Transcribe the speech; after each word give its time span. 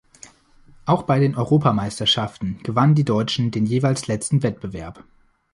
Auch 0.87 1.03
bei 1.03 1.19
den 1.19 1.35
Europameisterschaften 1.35 2.57
gewannen 2.63 2.95
die 2.95 3.03
Deutschen 3.05 3.51
den 3.51 3.67
jeweils 3.67 4.07
letzten 4.07 4.41
Wettbewerb. 4.41 5.03